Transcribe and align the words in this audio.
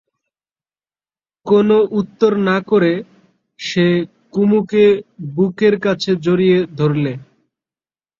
কোনো 1.45 1.77
উত্তর 1.99 2.31
না 2.47 2.57
করে 2.69 2.93
সে 3.59 3.87
কুমুকে 4.33 4.85
বুকের 5.33 5.75
কাছে 5.85 6.11
জড়িয়ে 6.25 6.57
ধরলে। 6.79 7.13